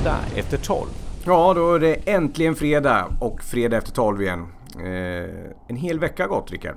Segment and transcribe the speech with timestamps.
[0.00, 0.88] Fredag efter 12.
[1.24, 4.46] Ja, då är det äntligen fredag och fredag efter 12 igen.
[4.76, 6.76] Eh, en hel vecka har gått, Rickard.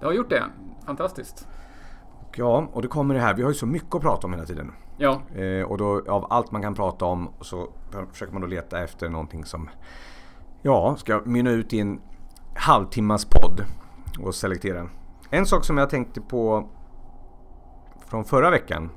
[0.00, 0.44] Det har gjort det.
[0.86, 1.48] Fantastiskt.
[2.20, 3.34] Och ja, och det kommer det här.
[3.34, 4.72] Vi har ju så mycket att prata om hela tiden.
[4.96, 7.68] Ja, Eh, och då av allt man kan prata om så
[8.12, 9.70] försöker man då leta efter någonting som
[10.62, 12.00] ja, ska mynna ut i en
[12.54, 13.64] halvtimmas podd
[14.20, 14.88] och selektera.
[15.30, 16.68] En sak som jag tänkte på
[18.06, 18.90] från förra veckan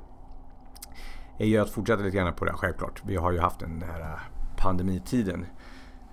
[1.38, 3.02] är ju att fortsätta lite grann på det självklart.
[3.06, 4.20] Vi har ju haft den här
[4.58, 5.46] pandemitiden.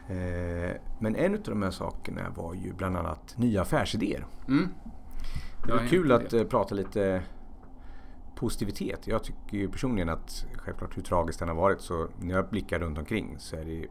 [0.08, 4.26] Eh, men en av de här sakerna var ju bland annat nya affärsidéer.
[4.48, 4.68] mm.
[5.66, 7.22] Det Ja, är kul att eh, prata lite
[8.34, 9.06] positivitet.
[9.06, 12.78] Jag tycker ju personligen att självklart hur tragiskt den har varit så när jag blickar
[12.78, 13.86] runt omkring så är det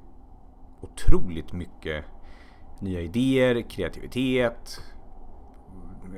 [0.81, 2.05] otroligt mycket
[2.79, 4.81] nya idéer, kreativitet,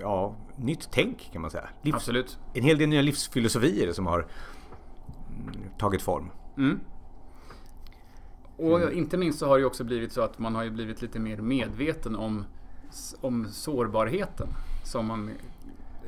[0.01, 1.69] ja, nytt tänk kan man säga.
[1.81, 2.39] Livs, absolut.
[2.53, 4.27] en hel del nya livsfilosofier som har
[5.77, 6.29] tagit form.
[6.57, 6.79] Mm.
[8.57, 11.01] Och inte minst så har det ju också blivit så att man har ju blivit
[11.01, 12.45] lite mer medveten om,
[13.21, 14.47] om sårbarheten.
[14.83, 15.29] Som man...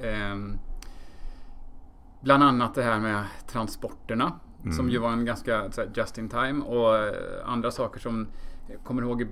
[0.03, 0.57] ehm,
[2.21, 4.39] bland annat det här med transporterna.
[4.75, 6.63] Som ju var en ganska här, just in time.
[6.65, 7.13] Och eh,
[7.45, 8.27] andra saker som...
[8.71, 9.27] Jag kommer ihåg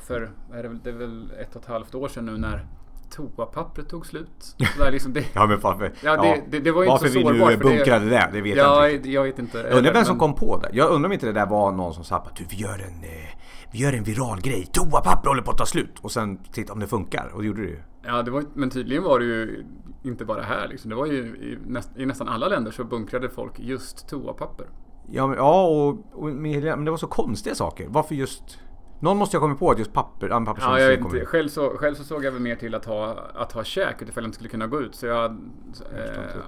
[0.00, 2.66] för, är det, väl- det är väl ett och ett halvt år sedan nu när
[3.10, 4.28] toapappret tog slut.
[4.76, 7.06] Så där liksom det, Ja men varför, Ja, det- det- det var ju inte varför
[7.06, 9.12] så vi sårbart, nu för det- bunkrade det, det vet jag ja, inte riktigt.
[9.12, 9.58] jag vet inte.
[9.58, 10.70] Jag undrar vem som kom på det.
[10.72, 13.04] Jag undrar om inte det där var någon som sa att du, vi gör en,
[13.04, 13.38] eh,
[13.72, 14.66] vi gör en viral grej.
[14.72, 15.98] Toapapper håller på att ta slut.
[16.02, 17.30] Och sen titta om det funkar.
[17.34, 17.78] Och det gjorde det ju.
[18.06, 19.64] Ja, det var, men tydligen var det ju
[20.04, 20.68] inte bara här.
[20.68, 20.90] Liksom.
[20.90, 24.66] Det var ju i, näst, i nästan alla länder så bunkrade folk just toapapper.
[25.12, 27.86] Ja, men, ja och, och men det var så konstiga saker.
[27.88, 28.58] Varför just...
[29.00, 31.26] Någon måste ha kommit på att just papper, ja, papper Ja, jag vet inte.
[31.26, 34.24] Själv så, själv så såg jag väl mer till att ha, att ha käk utifall
[34.24, 34.94] jag inte skulle kunna gå ut.
[34.94, 35.24] Så jag...
[35.24, 35.36] Eh,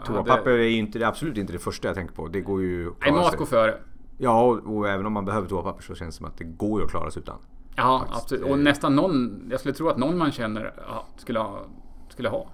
[0.06, 2.28] Toapapper hade- är ju inte, absolut inte det första jag tänker på.
[2.28, 3.74] Det går ju Nej, mat går före.
[4.18, 6.80] Ja, och, och även om man behöver toapapper så känns det som att det går
[6.80, 7.38] ju att klara sig utan.
[7.76, 8.44] Ja, Faktiskt, absolut.
[8.50, 11.60] Och nästan någon, jag skulle tro att någon man känner ja, skulle ha.
[12.08, 12.46] Skulle ha.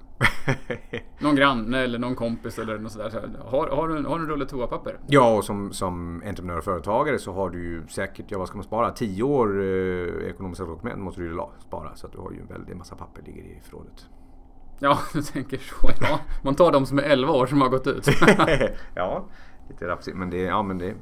[1.18, 3.10] Någon granne eller någon kompis eller något sådär.
[3.10, 3.18] Så
[3.48, 4.98] har, har, du, har du en rulle toapapper?
[5.06, 8.56] Ja, och som, som entreprenör och företagare så har du ju säkert, ja vad ska
[8.56, 8.90] man spara?
[8.90, 11.94] 10 år eh, ekonomiska dokument måste du ju spara.
[11.94, 14.06] Så att du har ju en väldig massa papper ligger i förrådet.
[14.78, 15.90] Ja, du tänker så.
[16.00, 16.18] Ja.
[16.42, 18.06] Man tar de som är 11 år som har gått ut.
[18.94, 19.24] ja,
[19.68, 20.16] lite rapsigt.
[20.16, 20.94] Men det, ja men det,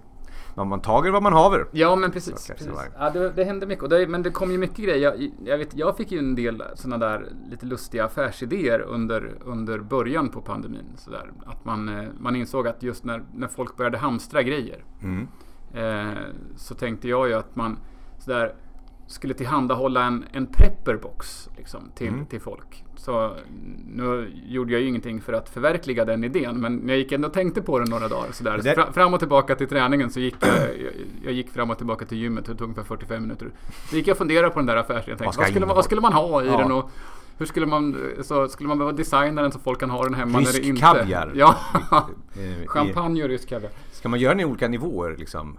[0.57, 1.67] man, man tager vad man haver.
[1.73, 2.39] Ja men precis.
[2.39, 2.71] Så precis.
[2.99, 3.83] Ja, det, det hände mycket.
[3.83, 4.99] Och det, men det kom ju mycket grejer.
[5.03, 9.79] Jag, jag, vet, jag fick ju en del sådana där lite lustiga affärsidéer under, under
[9.79, 10.87] början på pandemin.
[10.97, 11.31] Så där.
[11.47, 15.29] Att man, eh, man insåg att just när, när folk började hamstra grejer Mm.
[15.75, 16.19] eh,
[16.57, 17.79] så tänkte jag ju att man
[18.19, 18.55] sådär
[19.07, 22.27] skulle tillhandahålla en, en prepperbox liksom, till, Mm.
[22.27, 22.85] till folk.
[22.97, 23.33] Så
[23.87, 27.35] nu gjorde jag ju ingenting för att förverkliga den idén men jag gick ändå och
[27.35, 28.33] tänkte på den några dagar.
[28.33, 28.75] Sådär.
[28.75, 30.93] Fra, fram och tillbaka till träningen så gick jag, jag,
[31.25, 32.45] jag gick fram och tillbaka till gymmet.
[32.45, 33.51] Det tog ungefär 45 minuter.
[33.91, 35.17] Så gick jag och funderade på den där affärsidén.
[35.19, 36.59] Vad vad, skulle man, vad skulle man ha i Ja.
[36.59, 36.73] den?
[36.73, 36.91] Och
[37.39, 40.39] hur skulle man, så skulle man behöva designa den så folk kan ha den hemma
[40.39, 40.81] Rysk när det inte...
[40.81, 41.33] kaviar.
[41.35, 41.57] Ja,
[42.67, 43.71] champagne och rysk kaviar.
[43.93, 45.59] Ska man göra den i olika nivåer liksom?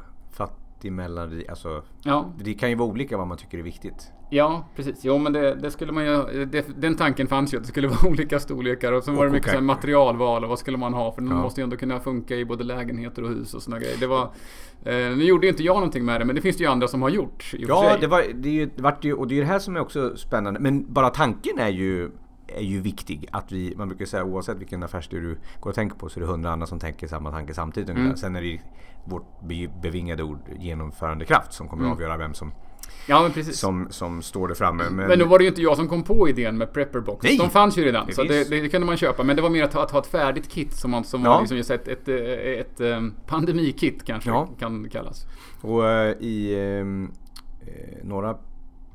[0.78, 1.84] Fattig, mellanrik, alltså.
[2.04, 4.12] Ja, Det kan ju vara olika vad man tycker är viktigt.
[4.30, 5.00] Ja, precis.
[5.06, 6.46] Jo, men det, det skulle man ju...
[6.46, 9.32] Det, den tanken fanns ju att det skulle vara olika storlekar och sen var det
[9.32, 9.62] mycket så kokar.
[9.62, 11.42] materialval och vad skulle man ha för den Ja.
[11.42, 13.98] måste ju ändå kunna funka i både lägenheter och hus och såna grejer.
[14.00, 14.22] Det var...
[14.86, 16.88] Eh, nu gjorde ju inte jag någonting med det, men det finns det ju andra
[16.88, 19.36] som har gjort i Ja, det, var, det, är ju, det vart ju, och det
[19.36, 20.60] är det här som är också spännande.
[20.60, 22.12] Men bara tanken är ju,
[22.48, 23.28] är ju viktig.
[23.32, 26.22] Att vi, man brukar säga oavsett vilken affärsidé du går och tänker på så är
[26.22, 27.90] det hundra andra som tänker samma tanke samtidigt.
[27.90, 28.16] Mm.
[28.18, 28.60] Sen är det
[29.06, 32.52] vårt be- bevingade ord genomförandekraft som kommer att avgöra vem som,
[33.08, 34.84] Ja, som, som står där framme.
[34.92, 37.24] Men, Men då var det ju inte jag som kom på idén med Prepperbox.
[37.24, 37.38] Nej!
[37.38, 39.24] De fanns ju redan, Det så det, det kunde man köpa.
[39.24, 41.30] Men det var mer att ha, att ha ett färdigt kit som, man, som Ja.
[41.30, 44.50] var liksom just ett, ett, ett, ett, eh, pandemikit kanske Ja.
[44.60, 45.26] kan kallas.
[45.62, 47.12] Och eh, i ehm,
[47.62, 48.38] eh, några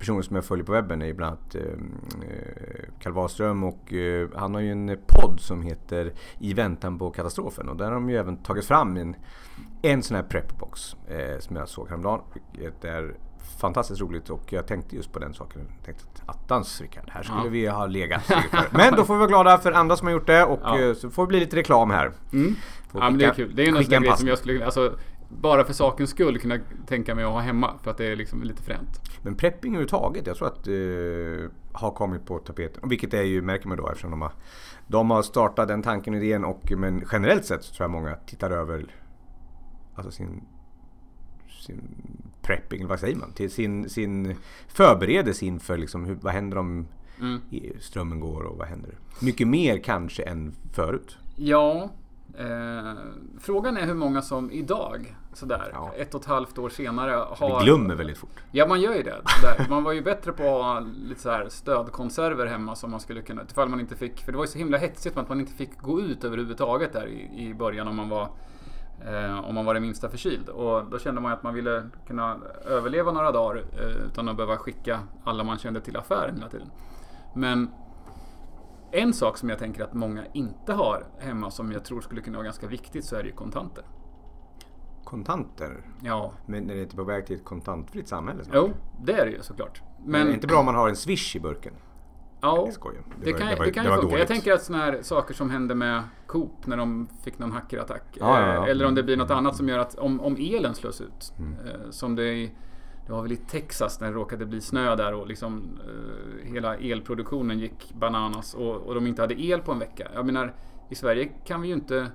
[0.03, 4.29] personer som jag följer på webben är bland annat ehm, eh, Karl Wahlström och eh,
[4.37, 8.11] han har ju en podd som heter I väntan på katastrofen och där har de
[8.11, 9.17] ju även tagit fram en,
[9.83, 12.21] en sån här prepbox eh, som jag såg häromdagen.
[12.53, 13.15] Vilket är
[13.61, 15.61] fantastiskt roligt och jag tänkte just på den saken.
[15.77, 17.49] Jag tänkte att attans Rickard, här skulle Ja.
[17.51, 18.23] vi ha legat.
[18.71, 20.79] Men då får vi vara glada för andra som har gjort det och Ja.
[20.81, 22.13] eh, så får det bli lite reklam här.
[22.33, 22.55] Mm.
[22.93, 23.53] Ja men det är kul.
[23.55, 27.15] Det är ju en grej som jag skulle alltså, bara för sakens skull kunna tänka
[27.15, 27.71] mig att ha hemma.
[27.83, 29.01] För att det är liksom lite fränt.
[29.23, 32.89] Men prepping överhuvudtaget, jag tror att eh, har kommit på tapeten.
[32.89, 34.33] Vilket är ju, märker man då eftersom de har,
[34.87, 36.45] de har startat den tanken och idén.
[36.45, 38.87] Och, men generellt sett så tror jag många tittar över
[39.95, 40.43] alltså sin,
[41.61, 41.83] sin
[42.43, 43.33] prepping, vad säger man?
[43.33, 44.35] Till sin, sin
[44.69, 46.87] förberedelse inför liksom, hur, vad händer om
[47.21, 47.41] Mm.
[47.81, 48.99] strömmen går och vad händer?
[49.21, 51.17] Mycket mer kanske än förut.
[51.37, 51.91] Ja,
[52.39, 52.93] Eh,
[53.41, 55.93] frågan är hur många som idag, sådär, Ja.
[55.97, 57.59] ett och ett halvt år senare har...
[57.59, 58.43] Vi glömmer väldigt fort.
[58.53, 59.17] Ja, man gör ju det.
[59.41, 59.67] Sådär.
[59.71, 63.23] Man var ju bättre på att ha lite så här stödkonserver hemma som man skulle
[63.23, 63.43] kunna...
[63.51, 64.21] Ifall man inte fick...
[64.25, 67.07] För det var ju så himla hetsigt att man inte fick gå ut överhuvudtaget där
[67.07, 68.29] i, i början om man var...
[69.07, 70.49] Eh, om man var det minsta förkyld.
[70.49, 72.37] Och då kände man ju att man ville kunna
[72.67, 76.71] överleva några dagar eh, utan att behöva skicka alla man kände till affären hela tiden.
[77.35, 77.71] Men
[78.93, 82.39] en sak som jag tänker att många inte har hemma som jag tror skulle kunna
[82.39, 83.85] vara ganska viktigt så är det ju kontanter.
[85.05, 85.81] Kontanter.
[86.03, 88.57] Ja, Men är det inte på väg till ett kontantfritt samhälle snart?
[88.57, 88.71] jo,
[89.05, 89.83] det är det ju såklart.
[90.05, 91.73] Men är Men det inte bra om man har en swish i burken?
[92.41, 92.95] Ja, Jag
[93.25, 94.03] det, var- kan, det var- det kan det ju funka.
[94.07, 94.29] Jag dåligt.
[94.29, 98.03] tänker att sådana här saker som hände med Coop när de fick någon hackerattack.
[98.21, 98.65] Ja, ja, ja.
[98.65, 101.33] eh, Eller om det blir något annat som gör att om, om elen slås ut.
[101.39, 101.53] Mm.
[101.53, 102.51] eh, Som det,
[103.13, 106.77] det var väl i Texas när det råkade bli snö där och liksom eh, hela
[106.77, 110.09] elproduktionen gick bananas och, och de inte hade el på en vecka.
[110.15, 110.55] Jag menar,
[110.91, 112.07] i Sverige kan vi ju inte...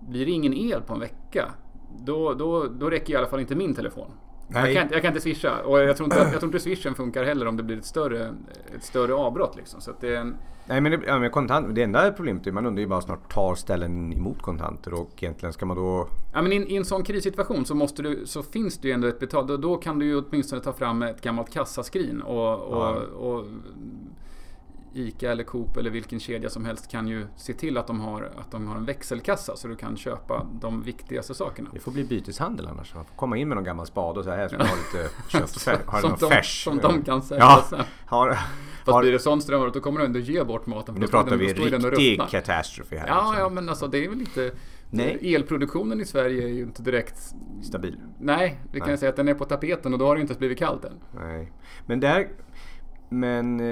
[0.00, 1.52] Blir det ingen el på en vecka,
[1.98, 4.10] då, då, då räcker i alla fall inte min telefon.
[4.54, 4.74] Jag Nej.
[4.74, 7.24] kan, inte- jag kan inte swisha och jag tror, inte, jag tror inte swishen funkar
[7.24, 8.34] heller om det blir ett större,
[8.76, 9.56] ett större avbrott.
[9.56, 9.80] Liksom.
[9.80, 12.52] Så att det är en, Nej men, det, ja, men kontant, det enda problemet är
[12.52, 16.08] man undrar ju bara snart tar ställen emot kontanter och egentligen ska man då...
[16.34, 19.08] Ja, men i, I en sån krissituation så, måste du, så finns det ju ändå
[19.08, 19.46] ett betal...
[19.46, 22.96] Då, då kan du ju åtminstone ta fram ett gammalt kassaskrin och, och, Ja.
[23.18, 23.44] och
[24.94, 28.30] ICA eller Coop eller vilken kedja som helst kan ju se till att de har,
[28.36, 31.70] att de har en växelkassa så du kan köpa de viktigaste sakerna.
[31.72, 32.94] Det får bli byteshandel annars.
[32.94, 35.10] Man får komma in med någon gammal spade och säga här ska jag ha lite
[35.28, 35.82] kött.
[35.86, 36.64] Har du som, någon de, färs?
[36.64, 37.80] som de kan sälja Ja, sen.
[38.06, 38.42] har, Fast
[38.86, 40.94] har, blir det sån ström då kommer du ändå ge bort maten.
[40.94, 42.26] nu pratar den- vi riktig ruttnar.
[42.26, 43.06] katastrofe här.
[43.06, 43.40] Ja, alltså.
[43.40, 44.52] ja, men alltså det är väl lite...
[44.94, 45.34] Nej.
[45.34, 47.34] Elproduktionen i Sverige är ju inte direkt...
[47.62, 48.00] Stabil.
[48.20, 48.98] Nej, vi kan Nej.
[48.98, 50.92] säga att den är på tapeten och då har det inte ens blivit kallt än.
[51.14, 51.52] Nej.
[51.86, 52.28] Men där...
[53.12, 53.66] Men eh,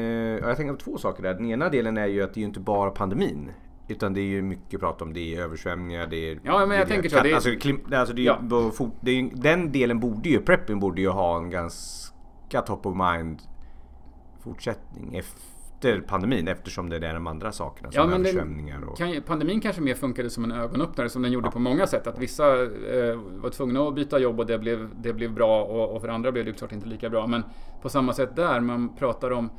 [0.48, 1.34] jag tänker på två saker där.
[1.34, 3.50] Den ena delen är ju att det är ju inte bara pandemin.
[3.88, 6.40] Utan det är ju mycket prat om det är översvämningar, det är...
[6.42, 8.70] Ja, men jag det tänker så, det är- Alltså, klim, alltså det är, Ja.
[8.70, 12.96] fort- det är, den delen borde ju, preppen borde ju ha en ganska top of
[12.96, 13.42] mind
[14.40, 15.14] fortsättning
[15.80, 18.98] efter pandemin eftersom det är de andra sakerna som Ja, den- översvämningar och...
[18.98, 22.06] Kan, pandemin kanske mer funkade som en ögonöppnare som den gjorde på många sätt.
[22.06, 25.94] Att vissa eh, var tvungna att byta jobb och det blev, det blev bra och,
[25.96, 27.26] och för andra blev det såklart inte lika bra.
[27.26, 27.42] Men
[27.82, 29.50] på samma sätt där, man pratar om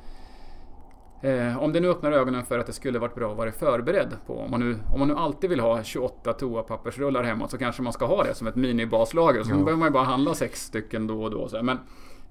[1.23, 4.09] Eh, om det nu öppnar ögonen för att det skulle varit bra att vara förberedd
[4.27, 4.33] på.
[4.37, 7.93] Om man, nu, om man nu alltid vill ha 28 toapappersrullar hemma så kanske man
[7.93, 9.43] ska ha det som ett minibaslager.
[9.43, 9.55] Så Ja.
[9.55, 11.49] behöver man ju bara handla sex stycken då och då.
[11.63, 11.77] Men,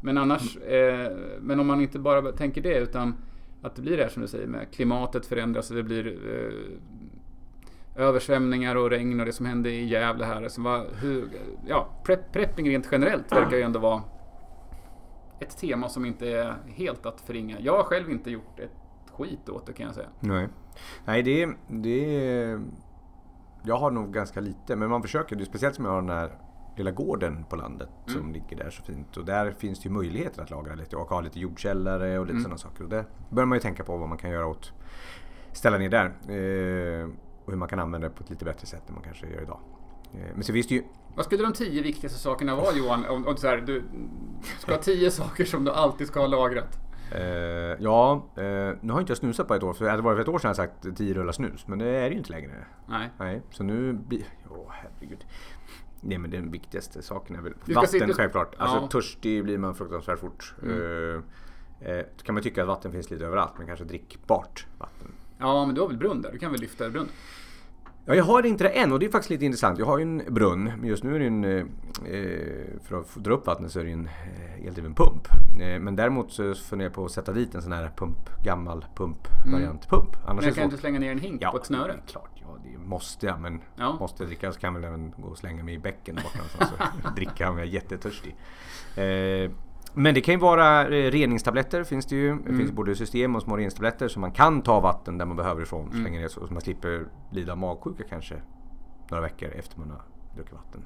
[0.01, 3.15] men annars, eh, men om man inte bara tänker det utan
[3.62, 8.05] att det blir det här som du säger med klimatet förändras och det blir eh,
[8.07, 10.37] översvämningar och regn och det som hände i Gävle här.
[10.37, 11.29] Alltså, som var, hur,
[11.67, 14.03] ja, prep, prepping rent generellt verkar ju ändå vara
[15.41, 17.61] ett tema som inte är helt att förringa.
[17.61, 20.09] Jag har själv inte gjort ett skit åt det kan jag säga.
[20.21, 20.49] Nej,
[21.05, 22.61] Nej det, det...
[23.62, 25.37] Jag har nog ganska lite, men man försöker.
[25.37, 26.31] Det är speciellt som jag har den här
[26.77, 28.21] lilla gården på landet Mm.
[28.21, 29.17] som ligger där så fint.
[29.17, 32.33] Och där finns det ju möjligheter att lagra lite och ha lite jordkällare och lite
[32.33, 32.43] Mm.
[32.43, 32.85] sådana saker.
[32.85, 34.73] Och det börjar man ju tänka på vad man kan göra åt
[35.53, 36.05] ställa ner där.
[36.07, 37.09] Eh,
[37.45, 39.43] och hur man kan använda det på ett lite bättre sätt än man kanske gör
[39.43, 39.61] idag.
[40.15, 40.83] Eh, men så finns det ju
[41.15, 43.05] Vad skulle de tio viktigaste sakerna vara Johan?
[43.09, 43.83] Om, om så här, du
[44.59, 46.79] ska ha tio saker som du alltid ska ha lagrat.
[47.15, 47.23] Eh,
[47.81, 48.43] ja, eh,
[48.81, 49.73] nu har inte jag snusat på ett år.
[49.73, 51.67] För hade det varit för ett år sedan hade jag sagt 10 rullar snus.
[51.67, 52.50] Men det är det ju inte längre.
[52.89, 53.11] Nej.
[53.19, 53.99] Nej, så nu.
[54.50, 55.27] Åh herregud.
[56.00, 58.54] Nej men den viktigaste saken är väl Du vatten sitta- självklart.
[58.59, 58.87] Alltså Ja.
[58.88, 60.54] törstig blir man fruktansvärt fort.
[60.62, 61.23] Mm.
[61.80, 65.09] Eh, då kan man tycka att vatten finns lite överallt men kanske drickbart vatten.
[65.38, 66.33] Ja, men du har väl brunn där?
[66.33, 67.11] Du kan väl lyfta brunnen?
[68.04, 69.78] Ja, jag har inte det än och det är faktiskt lite intressant.
[69.78, 71.45] Jag har ju en brunn men just nu är det en...
[71.45, 71.64] eh,
[72.07, 75.28] Eh, för att dra upp vattnet så är det ju en eh, eldriven pump.
[75.61, 78.85] Eh, men däremot så funderar jag på att sätta dit en sån här pump, gammal
[78.95, 79.16] pump.
[79.47, 81.97] Annars Men jag kan inte slänga ner en hink på ett snöre?
[82.07, 82.39] klart.
[82.64, 83.40] Det måste jag.
[83.40, 83.97] Men Ja.
[84.00, 86.38] måste jag dricka så kan jag väl även gå och slänga mig i bäcken borta
[86.38, 86.73] någonstans
[87.05, 88.37] och dricka om jag är jättetörstig.
[88.97, 89.50] Eh,
[89.95, 92.26] men det kan ju vara eh, reningstabletter finns det ju.
[92.29, 92.59] Det Mm.
[92.59, 95.88] finns både system och små reningstabletter så man kan ta vatten där man behöver ifrån.
[95.88, 96.00] Mm.
[96.02, 98.43] Slänga ner så, så man slipper lida av magsjuka kanske
[99.11, 100.02] några veckor efter man har
[100.35, 100.85] druckit vatten.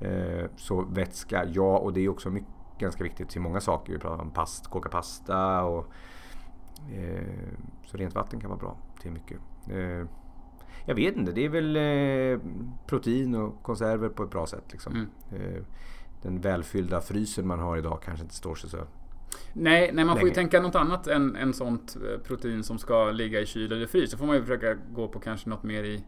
[0.00, 3.92] Eh, så vätska, ja och det är också mycket, ganska viktigt till många saker.
[3.92, 5.86] Vi pratar om past, koka pasta och
[6.92, 7.22] eh,
[7.86, 9.38] så rent vatten kan vara bra till mycket.
[9.70, 10.06] Eh,
[10.86, 12.40] jag vet inte, det är väl eh,
[12.86, 14.64] protein och konserver på ett bra sätt.
[14.72, 14.92] Liksom.
[14.92, 15.08] Mm.
[15.32, 15.62] Eh,
[16.22, 18.78] den välfyllda frysen man har idag kanske inte står sig så.
[19.52, 23.10] Nej, nej man får ju tänka något annat än, än sånt eh, protein som ska
[23.10, 24.10] ligga i kyl eller frys.
[24.10, 26.04] Så får man ju försöka gå på kanske något mer i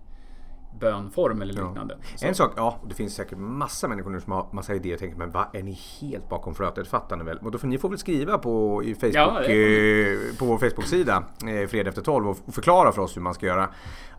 [0.81, 1.99] bönform eller liknande.
[2.19, 2.29] Ja.
[2.29, 5.19] En sak, ja, det finns säkert massa människor nu som har massa idéer och tänker
[5.19, 6.89] men vad är ni helt bakom flötet?
[6.89, 7.39] Fattar ni väl?
[7.39, 11.25] Och då får ni får väl skriva på, i Facebook, ja, eh, på vår Facebook-sida
[11.47, 13.69] eh, Fredag efter 12 och förklara för oss hur man ska göra.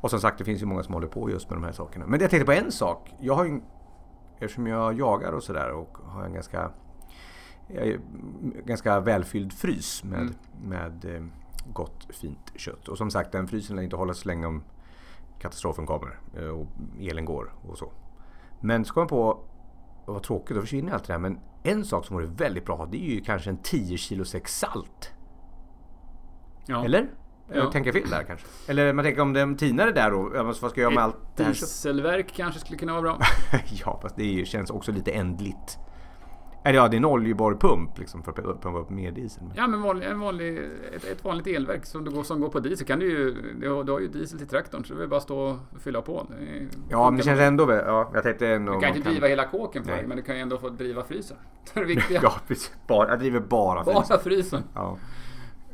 [0.02, 2.06] Och som sagt, det finns ju många som håller på just med de här sakerna.
[2.08, 3.14] Men jag tänkte på en sak.
[3.20, 3.62] Jag har ju,
[4.40, 6.72] eftersom jag jagar och sådär och har en ganska
[8.66, 10.34] ganska välfylld frys med, mm.
[10.64, 11.24] med eh,
[11.74, 12.88] gott fint kött.
[12.88, 14.64] Och som sagt den frysen lär inte hålla så länge om
[15.40, 16.68] katastrofen kommer eh, och
[17.00, 17.92] elen går och så.
[18.62, 19.40] Men så kom jag på,
[20.06, 21.20] vad tråkigt, då försvinner allt det där.
[21.20, 24.48] Men en sak som vore väldigt bra det är ju kanske en 10 kilo säck
[24.48, 25.12] salt.
[26.66, 26.86] Ja.
[26.86, 27.10] Eller?
[27.48, 27.56] Ja.
[27.56, 28.48] Jag tänker fel där kanske.
[28.68, 31.18] Eller man tänker om det tinar det där och vad ska jag göra med allt
[31.36, 31.52] det här?
[31.52, 33.20] Dieselverk kanske skulle kunna vara bra.
[33.86, 35.80] ja, fast det känns också lite ändligt.
[36.66, 39.44] Eller ja, det är en oljeborrpump liksom för att pumpa upp mer diesel.
[39.56, 40.58] Ja, men vanlig, en vanlig,
[40.96, 43.36] ett, ett vanligt elverk som, går, som går på diesel kan du ju...
[43.60, 46.28] Du har, ju diesel till traktorn så det är bara stå och fylla på.
[46.90, 47.72] ja, men det känns ändå...
[47.72, 48.74] Ja, jag tänkte ändå...
[48.74, 49.30] Du kan inte driva kan...
[49.30, 51.38] hela kåken för dig, men du kan ju ändå få driva frysen.
[51.74, 52.20] Det är det viktiga.
[52.24, 52.72] ja, precis.
[52.88, 54.04] Bara, jag driver bara frysen.
[54.10, 54.64] Bara frysen.
[54.74, 54.98] Ja.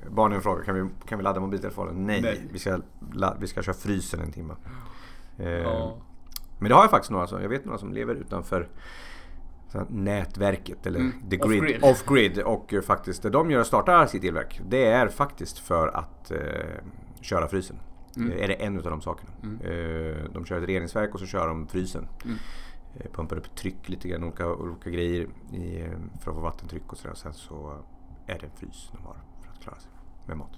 [0.09, 2.05] Barnen frågar, kan vi, kan vi ladda mobiltelefonen?
[2.05, 2.47] Nej, Nej.
[2.51, 2.79] Vi, ska,
[3.39, 4.53] vi ska köra frysen en timme.
[5.37, 5.43] Ja.
[5.45, 5.91] Eh,
[6.59, 8.67] men det har jag faktiskt några som, jag vet några som lever utanför
[9.89, 11.29] nätverket eller mm.
[11.29, 12.39] the grid, off-grid.
[12.39, 16.37] Off och faktiskt det de gör startar sitt elverk det är faktiskt för att eh,
[17.21, 17.79] köra frysen.
[18.17, 18.31] Mm.
[18.31, 19.31] Är det en av de sakerna.
[19.43, 19.59] Mm.
[19.61, 22.07] Eh, de kör ett reningsverk och så kör de frysen.
[22.25, 22.37] Mm.
[22.95, 25.85] Eh, pumpar upp tryck lite grann, olika, olika grejer i,
[26.21, 27.15] för att få vattentryck och sådär.
[27.15, 27.77] Sen så
[28.25, 29.91] är det en frys de har för att klara sig
[30.25, 30.51] med mat.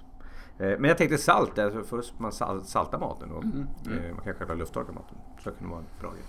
[0.58, 3.66] Eh, men jag tänkte salt, alltså först man saltar maten och mm.
[3.86, 4.14] Mm.
[4.14, 5.16] man kan själva lufttorka maten.
[5.40, 6.22] Så det kan vara en bra grej.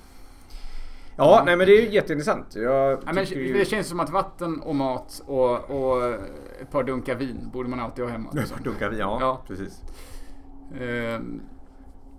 [1.17, 2.55] Ja, nej men det är jätteintressant.
[2.55, 3.53] Jag ja, men ju...
[3.53, 6.13] Det känns som att vatten och mat och, och
[6.61, 8.31] ett par dunkar vin borde man alltid ha hemma.
[8.31, 9.41] Par dunkar vin, ja, ja.
[9.47, 9.81] precis.
[10.81, 11.41] Um...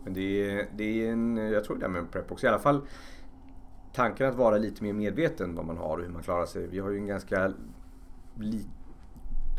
[0.07, 2.47] Men det är, det är en, jag tror det är med prep också.
[2.47, 2.81] I alla fall
[3.93, 6.67] tanken att vara lite mer medveten vad man har och hur man klarar sig.
[6.67, 7.53] Vi har ju en ganska
[8.35, 8.67] li,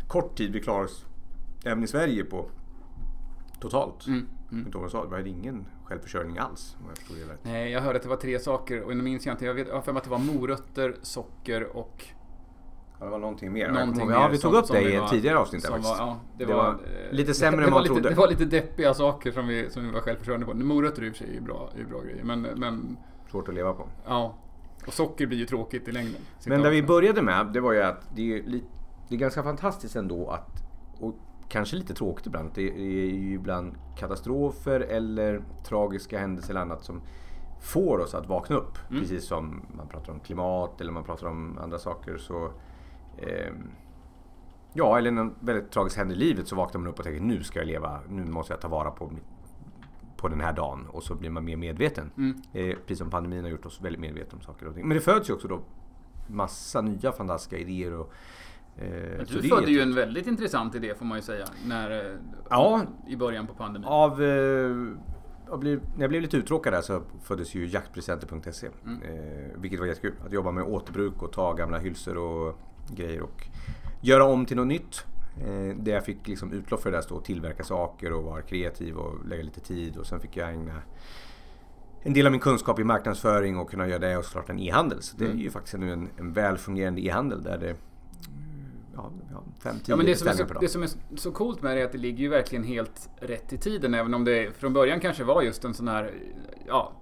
[0.06, 1.04] kort tid vi klarar oss
[1.64, 2.50] även i Sverige på
[3.60, 4.06] totalt.
[4.06, 4.26] Mm.
[4.52, 4.72] Mm.
[4.72, 6.76] Thomas sa, det var ingen självförsörjning alls.
[6.80, 7.40] Om jag förstod det rätt.
[7.42, 9.44] Nej, jag hörde att det var tre saker och nu minns jag inte.
[9.44, 12.04] Jag har för mig att det var morötter, socker och
[13.00, 13.70] Ja, det var någonting mer.
[13.70, 15.98] Någonting ja, vi tog upp det i ett tidigare avsnitt där faktiskt.
[15.98, 18.08] Var, ja, det, det var, var, lite sämre än man lite, trodde.
[18.08, 20.54] Det var lite deppiga saker som vi, som vi var självförsörjande på.
[20.54, 22.24] Morötter i och för sig bra, är bra grejer.
[22.24, 22.96] Men, men,
[23.30, 23.88] Svårt att leva på.
[24.06, 24.34] Ja.
[24.86, 26.20] Och socker blir ju tråkigt i längden.
[26.46, 28.42] Men där vi började med, det var ju att det är,
[29.08, 30.50] det är ganska fantastiskt ändå att
[31.00, 31.14] och
[31.48, 32.50] kanske lite tråkigt ibland.
[32.54, 37.02] Det är ju ibland katastrofer eller tragiska händelser eller annat som
[37.60, 38.78] får oss att vakna upp.
[38.90, 39.02] Mm.
[39.02, 42.16] Precis som man pratar om klimat eller man pratar om andra saker.
[42.16, 42.50] så
[43.16, 43.52] eh,
[44.72, 47.42] Ja, eller en väldigt tragisk händelse i livet så vaknar man upp och tänker nu
[47.42, 49.12] ska jag leva, nu måste jag ta vara på,
[50.16, 50.86] på den här dagen.
[50.86, 52.10] Och så blir man mer medveten.
[52.16, 52.42] Mm.
[52.52, 54.88] Eh, precis som pandemin har gjort oss väldigt medvetna om saker och ting.
[54.88, 55.60] Men det föds ju också då
[56.26, 58.12] massa nya fantastiska idéer och
[58.78, 61.46] Eh, du födde ju en väldigt intressant idé får man ju säga.
[61.66, 62.12] När, eh,
[62.50, 63.88] ja, I början på pandemin.
[63.88, 64.76] Av, eh,
[65.60, 68.68] när jag blev lite uttråkad där så föddes ju jaktpresenter.se.
[68.86, 69.00] Mm.
[69.56, 70.14] Vilket var jättekul.
[70.26, 72.58] Att jobba med återbruk och ta gamla hylsor och
[72.90, 73.46] grejer och
[74.00, 75.04] göra om till något nytt.
[75.40, 78.42] Eh, där jag fick liksom utlopp för det där, stå och tillverka saker och vara
[78.42, 79.96] kreativ och lägga lite tid.
[79.96, 80.82] Och sen fick jag ägna
[82.02, 85.02] en del av min kunskap i marknadsföring och kunna göra det och starta en e-handel.
[85.02, 85.40] Så det är mm.
[85.40, 87.76] ju faktiskt nu en, en väl fungerande e-handel där det
[89.30, 91.76] ja, fem, tio ja, men det som, är så, det som är så coolt med
[91.76, 93.94] det är att det ligger ju verkligen helt rätt i tiden.
[93.94, 96.14] Även om det från början kanske var just en sån här,
[96.66, 96.92] ja,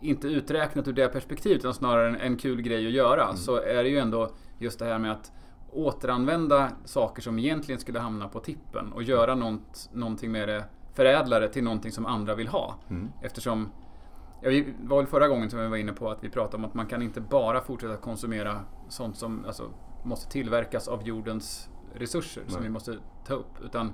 [0.00, 3.24] inte uträknat ur det perspektivet utan snarare en, en kul grej att göra.
[3.24, 3.36] Mm.
[3.36, 5.32] Så är det ju ändå just det här med att
[5.72, 11.40] återanvända saker som egentligen skulle hamna på tippen och göra något, någonting med det, förädla
[11.40, 12.74] det till någonting som andra vill ha.
[12.90, 13.08] Mm.
[13.22, 13.68] Eftersom
[14.44, 16.64] Ja, vi var väl förra gången som vi var inne på att vi pratade om
[16.64, 19.70] att man kan inte bara fortsätta konsumera sånt som, alltså
[20.02, 22.52] måste tillverkas av jordens resurser Nej.
[22.52, 23.64] som vi måste ta upp.
[23.64, 23.92] Utan,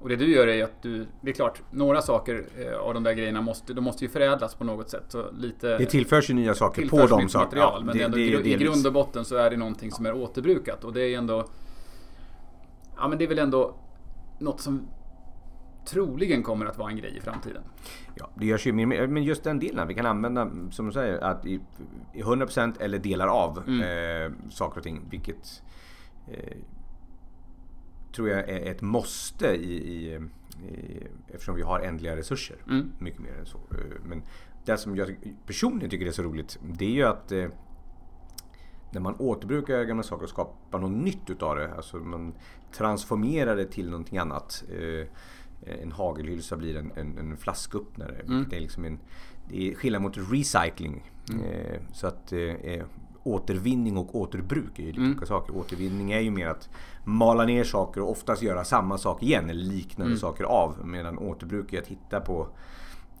[0.00, 3.02] och det du gör är att du, det är klart, några saker eh, av de
[3.02, 5.04] där grejerna måste, de måste ju förädlas på något sätt.
[5.08, 7.62] Så lite, det tillförs ju nya saker på de sakerna.
[7.62, 10.06] Ja, men det, ändå, det, i, i grund och botten så är det någonting som
[10.06, 10.84] är återbrukat.
[10.84, 11.46] Och det är ändå...
[12.96, 13.74] Ja men det är väl ändå
[14.38, 14.88] något som
[15.84, 17.62] troligen kommer att vara en grej i framtiden.
[18.14, 21.18] Ja, det görs ju mer, men just den delen vi kan använda som du säger
[21.18, 21.60] att i,
[22.14, 23.80] i 100% eller delar av mm.
[23.80, 25.00] eh, saker och ting.
[25.10, 25.62] Vilket
[26.28, 26.56] eh,
[28.12, 32.56] tror jag är ett måste i, i, i, eftersom vi har ändliga resurser.
[32.66, 32.92] Mm.
[32.98, 33.58] Mycket mer än så.
[33.58, 34.22] Eh, men
[34.64, 37.48] det som jag personligen tycker är så roligt det är ju att eh,
[38.92, 41.74] när man återbrukar gamla saker och skapar något nytt utav det.
[41.74, 42.34] Alltså man
[42.72, 44.64] transformerar det till någonting annat.
[44.70, 45.06] Eh, eh,
[45.66, 48.20] en hagelhylsa blir en, en, en flasköppnare.
[48.26, 48.46] Mm.
[48.50, 48.98] Det är liksom en
[49.48, 51.10] det är skillnad mot recycling.
[51.30, 51.44] Mm.
[51.44, 52.84] Eh, så att eh,
[53.22, 55.10] återvinning och återbruk är ju lite mm.
[55.10, 55.56] olika saker.
[55.56, 56.68] Återvinning är ju mer att
[57.04, 60.18] mala ner saker och oftast göra samma sak igen eller liknande mm.
[60.18, 60.86] saker av.
[60.86, 62.48] Medan återbruk är att hitta på,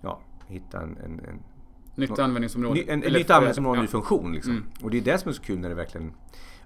[0.02, 1.42] ja, hitta en, en, en
[1.94, 2.80] Nytt användningsområde.
[2.80, 3.82] En, en, nytt användningsområde, ja.
[3.82, 4.52] ny funktion liksom.
[4.52, 4.64] Mm.
[4.82, 6.12] Och det är det som är så kul när det verkligen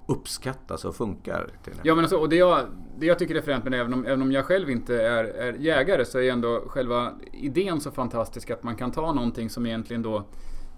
[0.07, 1.51] uppskattas och funkar.
[1.83, 2.61] ja men alltså, och det jag,
[2.99, 5.53] det jag tycker är fränt med även om, även om jag själv inte är, är
[5.53, 10.03] jägare så är ändå själva idén så fantastisk att man kan ta någonting som egentligen
[10.03, 10.25] då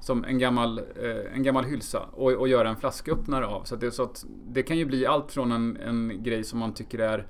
[0.01, 3.65] som en gammal, eh, en gammal hylsa och, och göra en flasköppnare av.
[3.65, 6.75] Så, det, så att det kan ju bli allt från en, en grej som man
[6.75, 7.27] tycker är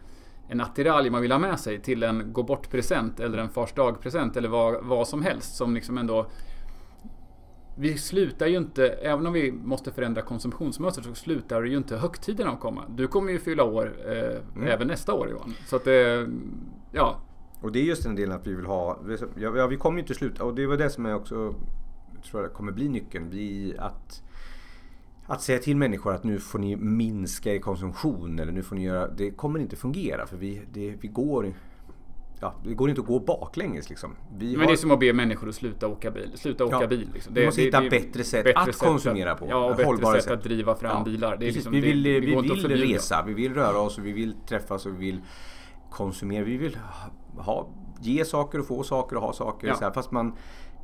[0.48, 4.36] en attiralj man vill ha med sig till en gå bort-present eller en fars dag-present
[4.36, 6.26] eller vad, vad som helst som liksom ändå
[7.78, 12.50] vi slutar ju inte, även om vi måste förändra konsumtionsmönster så slutar ju inte högtiderna
[12.50, 12.84] att komma.
[12.88, 14.68] Du kommer ju fylla år eh, mm.
[14.68, 15.54] även nästa år Johan.
[15.66, 16.28] Så att det,
[16.92, 17.20] ja.
[17.60, 18.98] Och det är just den delen att vi vill ha,
[19.36, 21.54] ja vi kommer ju inte sluta och det var det som är också
[22.30, 23.30] tror jag kommer bli nyckeln.
[23.30, 24.22] Vi, att,
[25.26, 28.84] att säga till människor att nu får ni minska er konsumtion eller nu får ni
[28.84, 29.08] göra...
[29.08, 31.54] Det kommer inte fungera för vi, det, vi går...
[32.40, 34.16] Ja, det går inte att gå baklänges liksom.
[34.36, 34.66] Vi Men har...
[34.66, 36.32] det är som att be människor att sluta åka bil.
[36.34, 37.10] Sluta åka ja, bil.
[37.14, 37.34] Liksom.
[37.34, 39.46] Det, vi måste hitta det, bättre sätt bättre att sätt konsumera på.
[39.50, 41.36] Ja, och bättre sätt, sätt, att driva fram ja, bilar.
[41.36, 44.34] Det är liksom, vi vill, det, vi vill resa, vi vill röra oss, vi vill
[44.48, 45.20] träffas och vi vill
[45.90, 46.44] konsumera.
[46.44, 46.78] Vi vill
[47.36, 47.68] ha,
[48.00, 49.68] ge saker och få saker och ha saker.
[49.68, 49.74] Ja.
[49.74, 50.36] Så här, fast man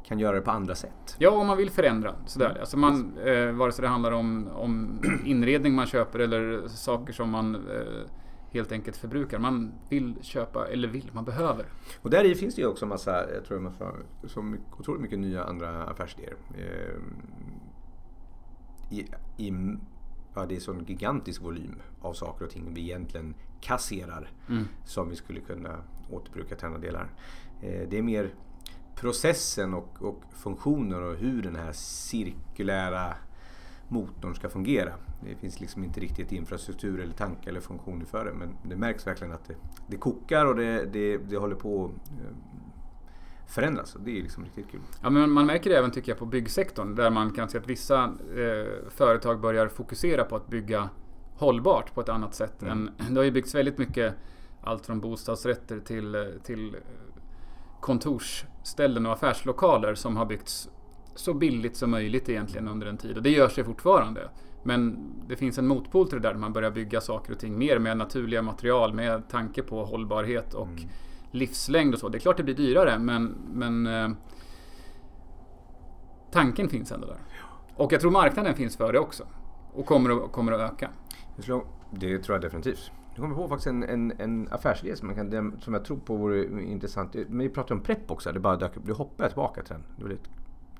[0.04, 1.16] kan göra det på andra sätt.
[1.18, 2.14] Ja, om man vill förändra.
[2.26, 2.50] Sådär.
[2.50, 2.60] Mm.
[2.60, 7.30] Alltså man, eh, vare sig det handlar om, om inredning man köper eller saker som
[7.30, 7.60] man eh,
[8.52, 9.38] helt enkelt förbrukar.
[9.38, 11.66] Man vill köpa, eller vill, man behöver.
[12.02, 13.92] Och där i finns det ju också massa, jag tror massa,
[14.24, 16.36] så otroligt mycket nya andra affärsidéer.
[16.58, 16.96] Eh,
[18.90, 19.06] i,
[19.36, 19.52] i,
[20.34, 24.64] ja, det är sån gigantisk volym av saker och ting vi egentligen kasserar mm.
[24.84, 27.12] som vi skulle kunna återbruka till andra delar.
[27.62, 28.34] Eh, det är mer
[28.94, 33.14] processen och, och funktionen och hur den här cirkulära
[33.92, 34.92] motorn ska fungera.
[35.24, 39.06] Det finns liksom inte riktigt infrastruktur eller tanke eller funktion för det men det märks
[39.06, 39.54] verkligen att det,
[39.86, 42.36] det kokar och det, det, det håller på att eh,
[43.46, 43.96] förändras.
[44.04, 44.80] Det är liksom riktigt kul.
[45.02, 47.66] Ja, men man märker det även tycker jag på byggsektorn där man kan se att
[47.66, 50.88] vissa eh, företag börjar fokusera på att bygga
[51.36, 52.62] hållbart på ett annat sätt.
[52.62, 52.90] Mm.
[52.98, 54.14] Än, det har ju byggts väldigt mycket
[54.62, 56.76] allt från bostadsrätter till, till
[57.80, 60.70] kontorsställen och affärslokaler som har byggts
[61.14, 63.16] så billigt som möjligt egentligen under en tid.
[63.16, 64.28] Och det gör sig fortfarande.
[64.62, 64.98] Men
[65.28, 67.96] det finns en motpol till det där, man börjar bygga saker och ting mer med
[67.96, 70.88] naturliga material med tanke på hållbarhet och mm.
[71.30, 72.08] livslängd och så.
[72.08, 74.08] Det är klart det blir dyrare men, men eh,
[76.30, 77.18] tanken finns ändå där.
[77.76, 79.24] Och jag tror marknaden finns för det också.
[79.72, 80.90] Och kommer att, kommer att öka.
[81.90, 82.90] Det tror jag definitivt.
[83.14, 86.16] Jag kommer på faktiskt en, en, en affärsidé som, man kan, som jag tror på
[86.16, 87.14] vore intressant.
[87.14, 88.32] Men vi pratade om prepp också.
[88.32, 88.86] Det bara dök upp.
[88.86, 89.82] Nu hoppar jag tillbaka till den.
[89.96, 90.28] Det var lite,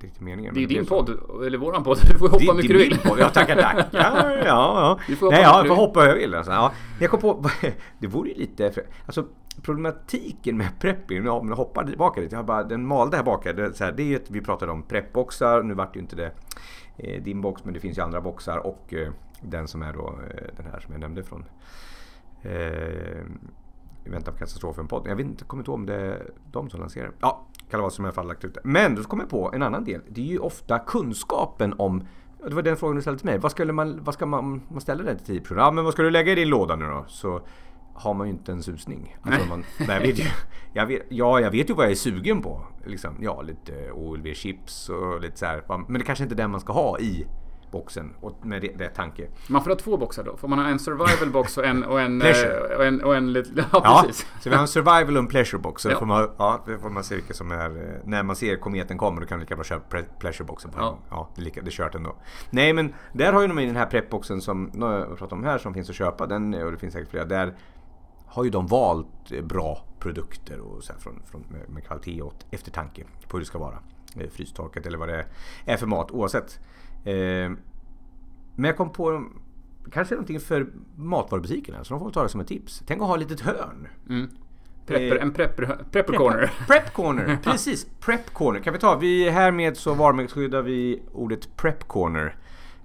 [0.03, 0.55] lite meningen.
[0.55, 1.11] Det är din podd,
[1.47, 1.99] eller våran podd.
[2.13, 2.99] Du får hoppa det, mycket du vill.
[2.99, 3.19] Podd.
[3.19, 3.77] Ja, tackar, tack.
[3.93, 4.99] Ja, ja, ja.
[5.07, 6.35] Du får Nej, ja, jag får hoppa hur jag vill.
[6.35, 6.53] Alltså.
[6.53, 7.51] Ja, jag kom på,
[7.99, 8.73] det vore ju lite...
[9.07, 9.27] Alltså,
[9.63, 12.37] problematiken med prepping, om jag hoppar tillbaka lite.
[12.37, 13.45] Jag bara, den malde här bak.
[13.45, 15.63] Det, så här, det är ju att vi pratade om preppboxar.
[15.63, 16.33] Nu vart ju inte det
[16.97, 18.59] eh, din box, men det finns ju andra boxar.
[18.59, 19.09] Och eh,
[19.41, 21.45] den som är då eh, den här som jag nämnde från
[22.43, 23.25] eh,
[24.05, 25.09] i väntan på katastrofen-podden.
[25.09, 27.13] Jag vet inte, kommer inte ihåg om det är de som lanserar.
[27.21, 28.61] Ja, vara som i alla fall lagt ut det.
[28.65, 30.01] Men då kom jag på en annan del.
[30.09, 32.05] Det är ju ofta kunskapen om
[32.49, 33.39] det var den frågan du ställde till mig.
[33.39, 36.03] Vad, skulle man, vad ska man, man ställer den till 10 Ja, men vad ska
[36.03, 37.05] du lägga i din låda nu då?
[37.09, 37.41] Så
[37.95, 39.17] har man ju inte en susning.
[39.23, 40.25] Alltså man, nej, jag vet ju,
[40.73, 42.67] jag vet, ja, jag vet ju vad jag är sugen på.
[42.85, 45.63] Liksom, ja, lite OLV-chips och lite så här.
[45.69, 47.27] Men det kanske inte är den man ska ha i
[47.73, 49.29] boxen och med det tanke.
[49.49, 50.37] Man får ha två boxar då?
[50.37, 51.85] Får man ha en survival box och en...
[51.85, 52.73] Och en, pleasure.
[52.73, 54.27] Eh, och en, och en, ja, ja, precis.
[54.41, 55.83] Så vi har en survival och en pleasure box.
[55.83, 55.99] Så ja.
[55.99, 57.71] får man, ja, får man se vilka som är...
[57.71, 59.81] Eh, när man ser kometen kommer då kan man lika bra köra
[60.19, 60.99] pleasure boxen på ja.
[61.11, 62.17] Ja, det är, lika, det är kört ändå.
[62.51, 65.59] Nej men där har ju de i den här prepboxen som jag pratar om här
[65.59, 66.27] som finns att köpa.
[66.27, 67.25] Den, och det finns säkert flera.
[67.25, 67.55] Där
[68.27, 72.35] har ju de valt eh, bra produkter och så från, från, med, med kvalitet och
[72.51, 73.79] eftertanke på hur det ska vara.
[74.31, 75.27] Frystorkat eller vad det
[75.65, 76.61] är för mat oavsett.
[77.05, 77.51] Eh,
[78.55, 79.25] men jag kom på
[79.93, 82.83] kanske någonting för matvarubutikerna så de får ta det som ett tips.
[82.87, 83.89] Tänk att ha ett litet hörn.
[84.09, 84.31] Mm.
[84.87, 86.53] Prepper, en prepper, prepper corner.
[86.67, 87.87] Prep corner, precis.
[88.01, 88.61] Prep corner.
[88.61, 92.37] Kan vi ta, vi härmed så varumärkesskyddar vi ordet prep corner.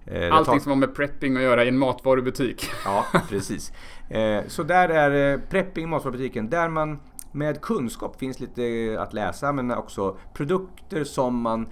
[0.06, 0.60] Eh, Allting tar...
[0.60, 2.70] som har med prepping att göra i en matvarubutik.
[2.86, 3.72] ja, precis.
[4.10, 6.50] Eh, så där är eh, prepping i matvarubutiken.
[6.50, 7.00] Där man
[7.32, 11.68] med kunskap finns lite att läsa men också produkter som man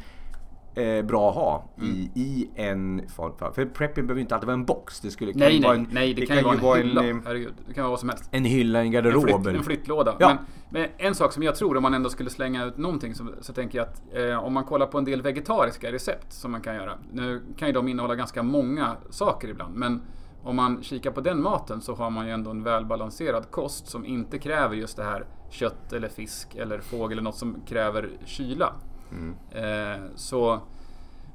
[0.76, 3.54] eh, bra att ha i, i en form.
[3.54, 5.00] För, prepping behöver inte alltid vara en box.
[5.00, 7.04] Det skulle, kan Nej, ju vara nej, en, nej, det, kan ju vara en hylla.
[7.04, 8.30] en, eh, Herregud, det kan vara vad som helst.
[8.32, 9.24] en hylla, en En, garderob.
[9.24, 10.16] flytt, eller- en flyttlåda.
[10.20, 10.28] Ja.
[10.28, 10.38] Men,
[10.70, 13.54] men en sak som jag tror, om man ändå skulle slänga ut någonting, så, så
[13.54, 16.76] tänker jag att eh, om man kollar på en del vegetariska recept som man kan
[16.76, 16.94] göra.
[17.14, 20.02] Nu kan ju de innehålla ganska många saker ibland, men
[20.44, 24.06] om man kikar på den maten så har man ju ändå en välbalanserad kost som
[24.06, 28.74] inte kräver just det här kött eller fisk eller fågel eller något som kräver kyla.
[29.12, 29.36] Mm.
[29.52, 30.60] Eh, så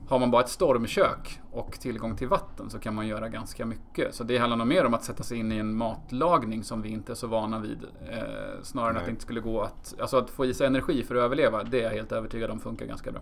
[0.09, 4.15] har man bara ett stormkök och tillgång till vatten så kan man göra ganska mycket.
[4.15, 6.89] Så det handlar nog mer om att sätta sig in i en matlagning som vi
[6.89, 7.79] inte är så vana vid.
[8.11, 8.19] Eh,
[8.63, 9.01] snarare än Nej.
[9.01, 9.95] att det inte skulle gå att...
[10.01, 12.61] Alltså att få i sig energi för att överleva, det är jag helt övertygad om
[12.61, 13.21] funkar ganska bra.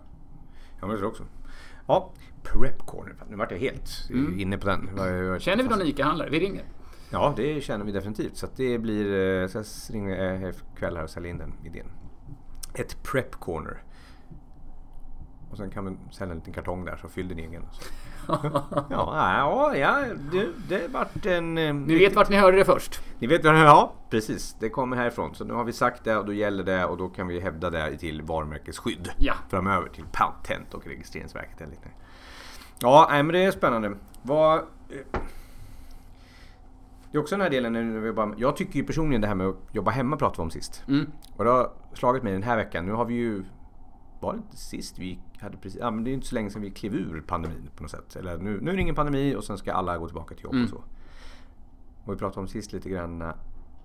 [0.79, 1.23] Ja, men det tror också.
[1.87, 2.11] Ja,
[2.43, 3.15] Prep Corner.
[3.29, 4.39] Nu vart jag helt Mm.
[4.39, 4.89] inne på den.
[5.39, 6.29] Känner vi någon ICA-handlare?
[6.29, 6.63] Vi ringer.
[7.11, 8.37] Ja, det känner vi definitivt.
[8.37, 9.05] Så det blir...
[9.13, 11.87] eh, jag ringer eh, ikväll här och säljer in den idén.
[12.73, 13.83] Ett Prep Corner.
[15.51, 17.63] Och sen kan man sälja en liten kartong där så fyll din egen.
[18.27, 21.57] Ja, ja, ja det, det vart en...
[21.57, 23.01] eh, Ni vet vart ni hörde det först.
[23.19, 24.55] Ni vet vad Ja, precis.
[24.59, 25.35] Det kommer härifrån.
[25.35, 27.69] Så nu har vi sagt det och då gäller det och då kan vi hävda
[27.69, 29.09] det till varumärkesskydd.
[29.17, 29.33] Ja.
[29.49, 31.97] Framöver till Patent och registreringsverket eller liknande.
[32.81, 33.91] Ja, nej, men det är spännande.
[34.21, 34.57] Vad...
[34.57, 35.19] eh,
[37.11, 38.33] Det är också den här delen när vi bara...
[38.37, 40.83] Jag tycker ju personligen det här med att jobba hemma pratade vi om sist.
[40.87, 41.11] Mm.
[41.35, 42.85] Och det har slagit mig den här veckan.
[42.85, 43.43] Nu har vi ju...
[44.19, 45.79] Var det inte sist vi hade precis...
[45.81, 48.15] Ja men det är inte så länge sedan vi klev ur pandemin på något sätt.
[48.15, 50.53] Eller nu, nu är det ingen pandemi och sen ska alla gå tillbaka till jobb
[50.53, 50.63] Mm.
[50.63, 50.83] och så.
[52.05, 53.21] Och vi pratade om sist lite grann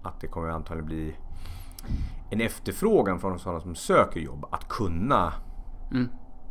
[0.02, 1.16] att det kommer antagligen bli
[2.30, 5.32] en efterfrågan från sådana som söker jobb att kunna
[5.90, 6.08] Mm.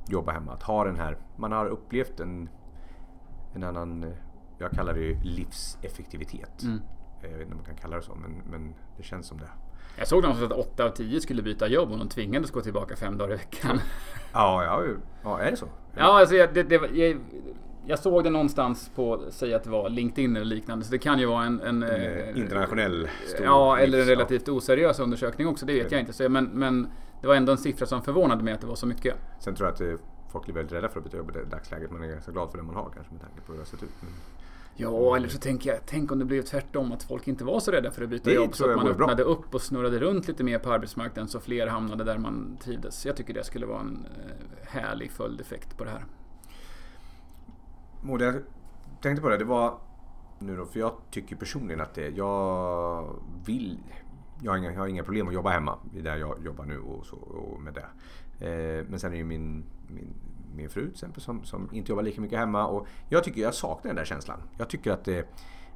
[0.07, 0.51] jobba hemma.
[0.53, 2.49] Att ha den här, man har upplevt en,
[3.55, 4.13] en annan,
[4.57, 6.63] jag kallar det ju livseffektivitet.
[6.63, 6.81] Mm.
[7.23, 9.37] Eh, Jag vet inte om man kan kalla det så men, men det känns som
[9.37, 9.49] det.
[9.97, 12.95] Jag såg någonstans att 8 av 10 skulle byta jobb och de tvingades gå tillbaka
[12.95, 13.79] fem dagar i veckan.
[14.35, 14.83] Ja, ja,
[15.23, 15.67] ja är det så?
[15.97, 17.17] Ja, alltså jag, det, det, jag,
[17.85, 21.19] jag såg det någonstans på, säg att det var LinkedIn eller liknande, så det kan
[21.19, 21.61] ju vara en...
[21.61, 25.91] en, En eh, eh, internationell stor Ja, eller en relativt oseriös undersökning också, det vet
[25.91, 26.13] jag inte.
[26.13, 26.87] Så, men, men
[27.21, 29.15] det var ändå en siffra som förvånade mig att det var så mycket.
[29.39, 29.99] Sen tror jag att eh,
[30.31, 31.91] folk är väldigt rädda för att byta jobb i dagsläget.
[31.91, 33.65] Man är ganska glad för det man har kanske med tanke på hur det har
[33.65, 33.89] sett ut.
[34.01, 34.09] Men
[34.75, 37.71] Ja, eller så tänker jag, tänk om det blev tvärtom, att folk inte var så
[37.71, 38.55] rädda för att byta Det jobb.
[38.55, 39.05] Så att man vore bra.
[39.05, 43.05] öppnade upp och snurrade runt lite mer på arbetsmarknaden så fler hamnade där man trivdes.
[43.05, 46.05] Jag tycker det skulle vara en eh, härlig följdeffekt på det här.
[48.17, 48.35] Det jag
[49.01, 49.77] tänkte på det, det var
[50.39, 53.79] nu då, för jag tycker personligen att det, jag vill,
[54.41, 55.77] jag har inga, jag har inga problem att jobba hemma.
[56.03, 57.87] Där jag jobbar nu och, så, och med det.
[58.39, 60.13] Eh, men sen är ju min, min,
[60.53, 63.53] min fru till exempel som, som inte jobbar lika mycket hemma och jag tycker jag
[63.53, 64.39] saknar den där känslan.
[64.57, 65.27] Jag tycker att det,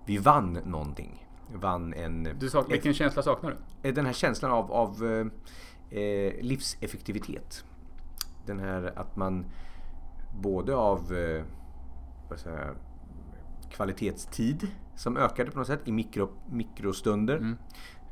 [0.06, 1.28] vi vann någonting.
[1.54, 2.30] Vann en...
[2.40, 3.90] Du sak, vilken känsla saknar du?
[3.90, 7.66] Eh, Den här känslan av, av eh, eh, livseffektivitet.
[8.46, 9.46] Den här att man
[10.42, 11.44] både av eh,
[12.36, 12.74] säga,
[13.72, 17.38] kvalitetstid som ökade på något sätt i mikro, mikrostunder.
[17.38, 17.58] Mm.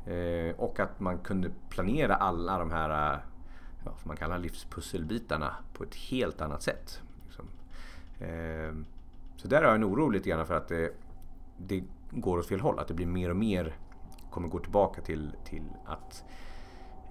[0.06, 3.18] Eh, och att man kunde planera alla de här eh,
[3.86, 7.00] ja, som man kallar livspusselbitarna på ett helt annat sätt.
[7.26, 7.48] Liksom.
[8.20, 8.74] Eh,
[9.36, 10.92] så där har jag en oro lite grann för att det,
[11.56, 12.78] det går åt fel håll.
[12.78, 13.76] Att det blir mer och mer
[14.30, 16.24] kommer gå tillbaka till, till att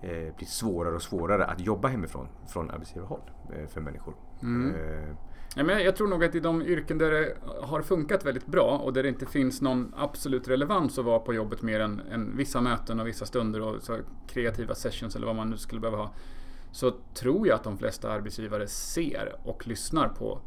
[0.01, 4.13] eh, bli svårare och svårare att jobba hemifrån från arbetsgivarhåll eh, för människor.
[4.41, 4.75] Mm.
[4.75, 5.15] Eh,
[5.57, 8.81] Ja, men jag tror nog att i de yrken där det har funkat väldigt bra
[8.83, 12.37] och där det inte finns någon absolut relevans att vara på jobbet mer än, än
[12.37, 13.75] vissa möten och vissa stunder och
[14.27, 16.11] kreativa sessions eller vad man nu skulle behöva ha.
[16.75, 20.39] Så tror jag att de flesta arbetsgivare ser och lyssnar på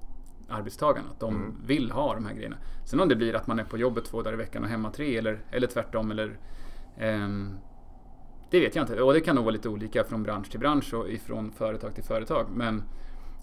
[0.48, 1.08] arbetstagarna.
[1.10, 1.54] Att de Mm.
[1.66, 2.56] vill ha de här grejerna.
[2.84, 4.90] Sen om det blir att man är på jobbet två dagar i veckan och hemma
[4.90, 6.38] tre eller, eller tvärtom eller
[6.96, 7.58] ehm,
[8.50, 9.02] det vet jag inte.
[9.02, 12.04] Och det kan nog vara lite olika från bransch till bransch och ifrån företag till
[12.04, 12.46] företag.
[12.54, 12.82] Men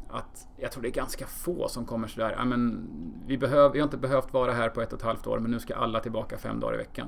[0.09, 2.87] att jag tror det är ganska få som kommer sådär, men
[3.27, 5.51] vi, behöv, vi har inte behövt vara här på ett och ett halvt år men
[5.51, 7.07] nu ska alla tillbaka fem dagar i veckan.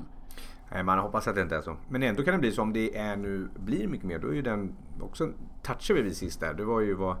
[0.70, 1.76] Nej, man hoppas att det inte är så.
[1.88, 4.18] Men ändå kan det bli så om det är nu blir mycket mer.
[4.18, 5.30] Då är ju den också
[5.62, 6.54] touchade vi sist där.
[6.54, 7.16] Det var ju vad,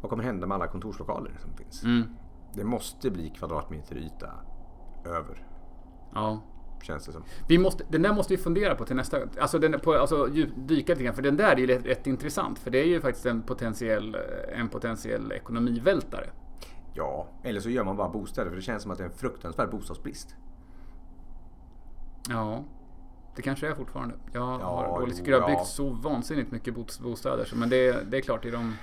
[0.00, 1.84] vad kommer hända med alla kontorslokaler som finns.
[1.84, 2.02] Mm.
[2.54, 4.30] Det måste bli kvadratmeter yta
[5.04, 5.46] över.
[6.14, 6.40] Ja.
[6.82, 7.22] Känns det som.
[7.48, 10.92] Vi måste, den där måste vi fundera på till nästa Alltså, den, på, alltså dyka
[10.92, 11.14] lite grann.
[11.14, 12.58] För den där är ju rätt, rätt intressant.
[12.58, 14.16] För det är ju faktiskt en potentiell,
[14.52, 16.26] en potentiell ekonomivältare.
[16.94, 18.48] Ja, eller så gör man bara bostäder.
[18.48, 20.36] För det känns som att det är en fruktansvärd bostadsbrist.
[22.28, 22.64] Ja.
[23.36, 24.14] Det kanske är fortfarande.
[24.32, 27.44] Jag Ja, har dåligt jo, Det har byggts så vansinnigt mycket bos- bostäder.
[27.44, 28.74] Så, men det, det är klart, i de...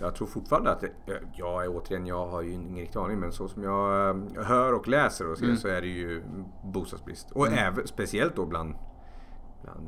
[0.00, 0.90] Jag tror fortfarande att det,
[1.36, 4.88] jag är återigen, jag har ju ingen riktig aning men så som jag hör och
[4.88, 5.56] läser och ser Mm.
[5.56, 6.22] så är det ju
[6.64, 7.30] bostadsbrist.
[7.30, 7.58] Och Mm.
[7.58, 8.74] även, speciellt då bland,
[9.62, 9.86] bland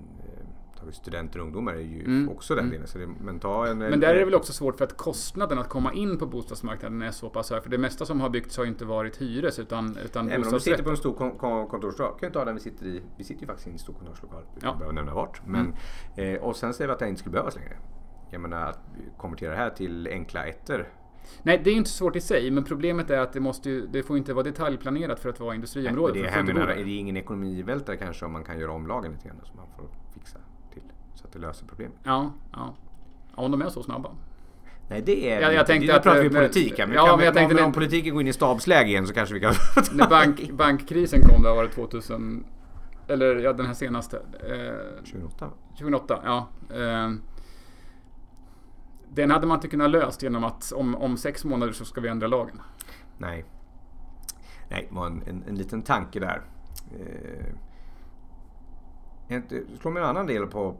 [0.91, 2.29] studenter och ungdomar är ju Mm.
[2.29, 2.73] också den Mm.
[2.73, 2.87] delen.
[2.89, 3.79] Så det, men ta en...
[3.79, 7.03] Men där är det väl också svårt för att kostnaden att komma in på bostadsmarknaden
[7.03, 7.63] är så pass hög.
[7.63, 10.49] För det mesta som har byggts har ju inte varit hyres utan, utan Nej, men
[10.49, 12.87] om du sitter på en stor kon- kon- kontorslokal, kan jag ta den vi sitter
[12.87, 13.03] i.
[13.17, 14.43] Vi sitter ju faktiskt i en stor kontorslokal.
[14.55, 14.69] Vi Ja.
[14.69, 14.79] Mm.
[14.79, 15.47] behöver nämna vart.
[15.47, 15.75] Men,
[16.17, 17.77] eh, och sen säger vi att det inte skulle behövas längre.
[18.31, 18.79] Jag menar att
[19.19, 20.89] konvertera det här till enkla ettor.
[21.43, 22.51] Nej, det är ju inte svårt i sig.
[22.51, 25.41] Men problemet är att det, måste ju, det får ju inte vara detaljplanerat för att
[25.41, 26.13] vara industriområde.
[26.13, 26.85] det för är, här menar, är där.
[26.85, 29.87] det ingen ekonomivältare kanske om man kan göra om lagen lite grann så man får
[30.15, 30.39] fixa
[31.15, 31.97] så att det löser problemet.
[32.03, 32.75] Ja, ja.
[33.35, 34.11] om de är så snabba.
[34.89, 37.17] Nej det är Jag- jag tänkte nu att, pratar vi politik här, men, ja, kan,
[37.17, 39.41] men jag tänkte om, det- om politiken går in i stabsläge igen så kanske vi
[39.41, 39.53] kan...
[39.93, 42.45] När bank, bankkrisen kom, då var det 2000...
[43.09, 44.17] Eller ja, den här senaste.
[44.17, 45.53] Eh, 28 va?
[45.79, 46.49] 2008, ja.
[46.77, 47.11] Eh,
[49.15, 52.09] den hade man inte kunnat löst genom att om, om sex månader så ska vi
[52.09, 52.61] ändra lagen.
[53.19, 53.45] Nej.
[54.71, 56.43] Nej, det var en, en, en liten tanke där.
[56.93, 57.55] Eh,
[59.49, 60.77] det slår mig en annan del på,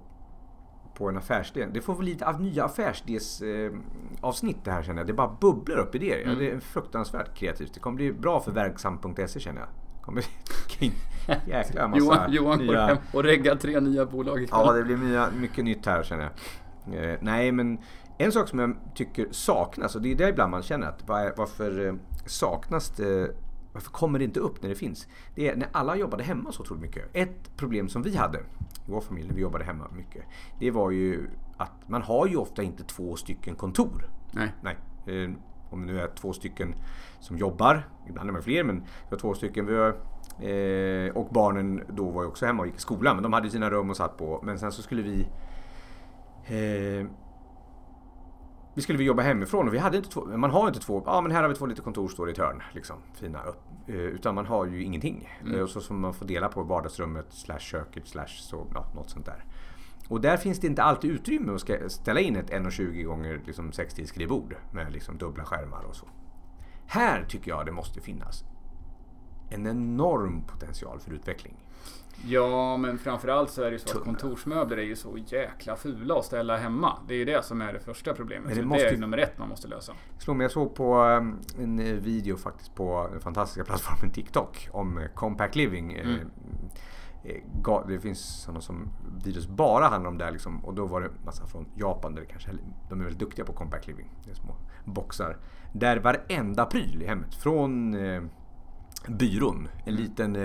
[1.03, 1.67] på en affärsidé.
[1.73, 3.79] Det får väl lite av nya affärsidésavsnitt eh,
[4.21, 5.07] avsnitt det här känner jag.
[5.07, 6.19] Det bara bubblar upp idéer.
[6.19, 6.39] Ja, Mm.
[6.39, 7.75] det är fruktansvärt kreativt.
[7.75, 9.69] Det kommer bli bra för verksam.se känner jag.
[10.03, 10.23] Kommer
[10.79, 10.93] bli
[11.47, 12.87] jäkla massa Johan, Johan går nya...
[12.87, 14.61] hem och reggar tre nya bolag ikväll.
[14.67, 16.31] Ja, det blir nya, mycket nytt här känner
[16.93, 17.11] jag.
[17.11, 17.79] Eh, nej, men
[18.19, 21.33] en sak som jag tycker saknas, och det är det ibland man känner att var,
[21.37, 21.95] varför eh,
[22.27, 23.31] saknas det,
[23.73, 25.09] varför kommer det inte upp när det finns?
[25.35, 27.05] Det är när alla jobbade hemma så otroligt mycket.
[27.13, 30.25] Ett problem som vi hade i vår familj när vi jobbade hemma mycket,
[30.59, 34.09] det var ju att man har ju ofta inte två stycken kontor.
[34.33, 34.53] Nej.
[34.63, 34.77] Nej.
[35.07, 35.31] Eh,
[35.71, 36.75] om det nu är två stycken
[37.21, 39.67] som jobbar, ibland är man fler men vi har två stycken.
[39.67, 39.89] Vi har,
[40.49, 43.51] eh, och barnen då var ju också hemma och gick i skolan men de hade
[43.51, 44.41] sina rum och satt på.
[44.43, 45.21] Men sen så skulle vi
[46.47, 47.07] eh,
[48.75, 51.21] vi skulle vi jobba hemifrån och vi hade inte två, man har inte två, ja
[51.21, 53.63] men här har vi två lite kontor står i ett hörn liksom, fina upp.
[53.87, 55.29] Eh, utan man har ju ingenting.
[55.41, 55.55] Mm.
[55.55, 59.11] Eh, och så som man får dela på vardagsrummet slash köket slash så, ja, något
[59.11, 59.45] sånt där.
[60.09, 64.07] Och där finns det inte alltid utrymme att ställa in ett 1,20 gånger liksom 60
[64.07, 66.07] skrivbord med liksom dubbla skärmar och så.
[66.87, 68.45] Här tycker jag det måste finnas
[69.51, 71.62] en enorm potential för utveckling.
[72.27, 76.19] Ja, men framförallt så är det ju så att kontorsmöbler är ju så jäkla fula
[76.19, 76.99] att ställa hemma.
[77.09, 78.45] Det är ju det som är det första problemet.
[78.45, 79.93] Men det, det det måste är ju- nummer ett man måste lösa.
[80.19, 84.69] Slå mig, jag såg på um, en eh, video faktiskt på den fantastiska plattformen TikTok
[84.73, 85.93] om eh, compact living.
[85.93, 86.19] Eh, Mm.
[87.89, 88.89] Det finns sådana som
[89.25, 90.65] videos bara handlar om det här liksom.
[90.65, 92.51] Och då var det massa från Japan där det kanske,
[92.89, 94.11] de är väldigt duktiga på compact living.
[94.25, 95.37] Det är små boxar.
[95.73, 97.97] Där varenda pryl i hemmet, från
[99.09, 100.03] byrån, en Mm.
[100.03, 100.37] liten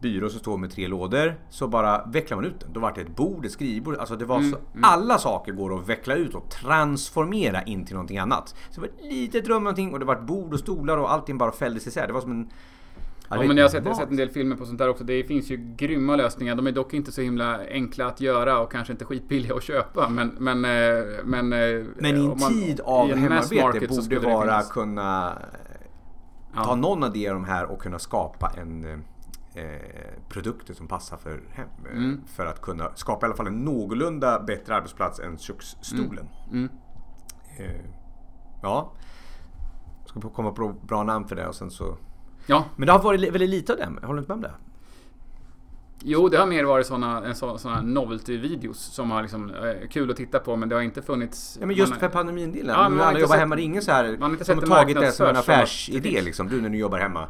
[0.00, 1.34] byrå som står med tre lådor.
[1.50, 2.72] Så bara vecklar man ut den.
[2.72, 3.96] Då var det ett bord, ett skrivbord.
[3.96, 4.84] Alltså det var Mm, så, mm.
[4.84, 8.48] alla saker går att veckla ut och transformera in till någonting annat.
[8.70, 11.12] Så det var ett litet rum någonting och det var ett bord och stolar och
[11.12, 12.06] allting bara fälldes isär.
[12.06, 12.50] Det var som en...
[13.30, 14.88] Ja, det men jag har sett, jag har sett en del filmer på sånt där
[14.88, 15.04] också.
[15.04, 16.54] Det finns ju grymma lösningar.
[16.54, 20.08] De är dock inte så himla enkla att göra och kanske inte skitbilliga att köpa.
[20.08, 24.42] Men, men, eh, men, eh, Men i en man- tid av hemarbete borde det vara
[24.42, 24.72] finnas.
[24.72, 25.32] kunna
[26.54, 26.64] Ja.
[26.64, 28.98] ta någon av de här och kunna skapa en eh,
[30.28, 31.68] produkter som passar för hem.
[31.90, 32.20] eh, Mm.
[32.26, 36.28] För att kunna skapa i alla fall en någorlunda bättre arbetsplats än köksstolen.
[36.50, 36.68] Mm.
[37.58, 37.84] Eh,
[38.62, 38.92] ja.
[40.00, 41.96] Jag ska komma på bra namn för det och sen så...
[42.46, 44.06] Ja, Men det har varit väldigt lite av det.
[44.06, 44.52] Håller du inte med om det?
[46.02, 50.38] jo det har mer varit såna, såna, novelty-videos som har liksom eh, kul att titta
[50.38, 51.58] på men det har inte funnits...
[51.60, 52.68] Ja men just man- för pandemin-delen.
[52.68, 53.56] Ja, alla jobbar sett- hemma.
[53.56, 56.20] Det är ingen så här man har inte som sett tagit det som en affärsidé
[56.22, 56.48] liksom.
[56.48, 57.28] Du när du jobbar hemma.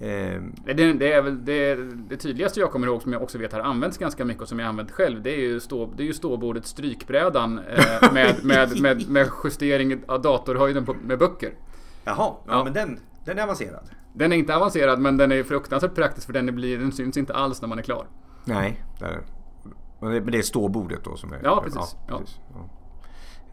[0.00, 1.74] Eh, Det, det är väl det,
[2.08, 4.58] det tydligaste jag kommer ihåg som jag också vet har använts ganska mycket och som
[4.58, 5.22] jag använt själv.
[5.22, 10.02] Det är ju, stå, det är ju ståbordet strykbrädan eh, med, med, med, med justering
[10.08, 11.52] av datorhöjden på, med böcker.
[12.04, 12.64] jaha, ja, Ja.
[12.64, 13.90] men den, den är avancerad.
[14.14, 17.34] Den är inte avancerad men den är fruktansvärt praktisk för den, blir, den syns inte
[17.34, 18.06] alls när man är klar.
[18.44, 19.20] Nej, det är,
[20.00, 21.40] men det, är ståbordet då som är...
[21.44, 21.96] Ja, precis.
[22.08, 22.40] Ja, precis.
[22.54, 22.68] Ja.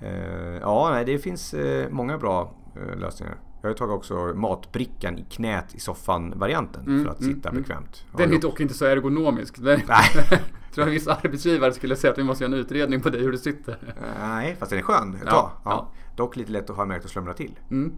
[0.08, 2.54] Eh, ja, nej, det finns eh, många bra
[2.98, 3.36] lösningar.
[3.62, 7.62] Jag har tagit också matbrickan i knät i soffan-varianten Mm, för att mm, sitta mm.
[7.62, 8.06] bekvämt.
[8.18, 9.56] Den är dock inte så ergonomisk.
[9.64, 10.42] Den, Nej.
[10.74, 13.32] tror jag vissa arbetsgivare skulle säga att vi måste göra en utredning på dig hur
[13.32, 13.78] du sitter.
[14.20, 15.52] Nej, fast den är skön ett Ja, tag.
[15.64, 15.72] Ja.
[15.72, 15.92] ja.
[16.16, 17.60] Dock lite lätt att ha märkt att slumra till.
[17.72, 17.94] Mm.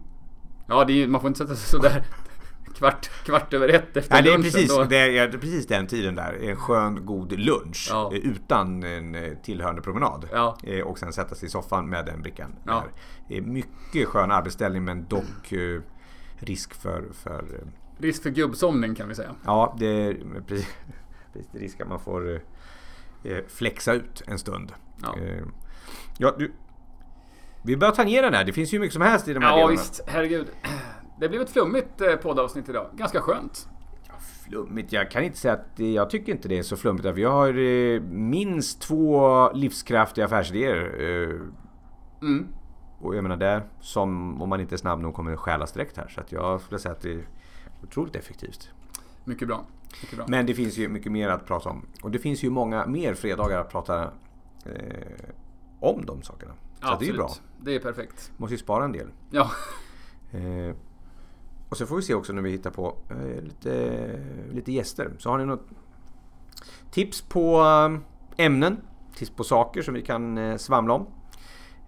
[0.66, 2.04] Ja, det är, man får inte sätta sig sådär
[2.74, 4.52] kvart, kvart över ett efter Nej, det är, lunchen.
[4.52, 4.84] precis, då.
[4.84, 6.38] det är precis den tiden där.
[6.42, 8.10] En skön, god lunch Ja.
[8.14, 10.28] eh, utan en eh, tillhörande promenad.
[10.32, 10.56] Ja.
[10.62, 12.54] Eh, Och sen sätta sig i soffan med den brickan.
[12.66, 12.84] Ja.
[13.28, 15.52] Det är mycket skön arbetsställning men dock
[16.38, 17.44] risk för, för
[17.98, 19.34] Risk för gubbsomning kan vi säga.
[19.44, 20.68] Ja, det är precis,
[21.32, 22.40] precis risk att man får
[23.48, 24.72] flexa ut en stund.
[25.02, 25.16] Ja.
[26.18, 26.52] Ja, du,
[27.62, 28.44] vi börjar tangera den här.
[28.44, 29.70] Det finns ju mycket som helst i de här Ja delarna.
[29.70, 30.46] visst, herregud.
[31.20, 32.86] Det blev ett flummigt eh, poddavsnitt idag.
[32.96, 33.68] Ganska skönt.
[34.08, 34.14] Ja,
[34.48, 34.92] flummigt.
[34.92, 37.04] Jag kan inte säga att det, jag tycker inte det är så flummigt.
[37.06, 41.00] Vi har eh, minst två livskraftiga affärsidéer.
[41.00, 41.40] Eh,
[42.22, 42.46] Mm.
[43.00, 46.08] och jag menar där som om man inte är snabb nog kommer stjälas direkt här.
[46.08, 47.28] Så att jag skulle säga att det är
[47.82, 48.70] otroligt effektivt.
[49.24, 49.64] Mycket bra.
[50.02, 50.26] Mycket bra.
[50.28, 51.86] Men det finns ju mycket mer att prata om.
[52.02, 54.02] Och det finns ju många mer fredagar att prata
[54.66, 55.28] eh,
[55.80, 56.52] om de sakerna.
[56.82, 57.30] Så att det är ju bra.
[57.60, 58.32] Det är perfekt.
[58.36, 59.06] Måste ju spara en del.
[59.30, 59.50] Ja,
[60.32, 60.74] Eh,
[61.70, 64.20] och så får vi se också när vi hittar på eh, lite,
[64.52, 65.12] lite gäster.
[65.18, 65.66] Så har ni något
[66.90, 68.76] tips på eh, ämnen?
[69.14, 71.06] Tips på saker som vi kan eh, svamla om?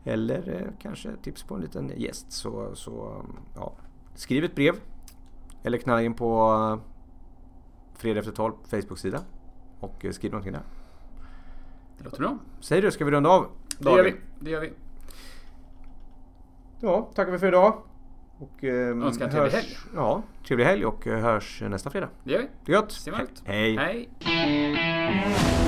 [0.04, 2.32] Eller kanske tips på en liten gäst.
[2.32, 3.24] Så, så
[3.56, 3.72] ja,
[4.14, 4.74] skriv ett brev.
[5.62, 6.80] Eller knalla in på
[7.94, 9.20] Fredag efter 12 Facebook-sida.
[9.80, 10.62] Och skriv någonting där.
[11.98, 12.38] det låter bra.
[12.60, 13.46] Säg du, ska vi runda av
[13.78, 14.14] Det gör vi.
[14.40, 14.72] Det gör vi.
[16.80, 17.82] Ja, tackar vi för idag.
[18.42, 19.76] Och, eh, Önskar en trevlig helg.
[19.94, 22.08] Ja, trevlig helg och eh, hörs nästa fredag.
[22.24, 22.46] Det gör vi.
[22.64, 23.08] Det är gött.
[23.22, 23.42] Ut.
[23.44, 23.76] Hej.
[23.76, 24.08] Hej.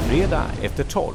[0.08, 1.14] Fredag efter 12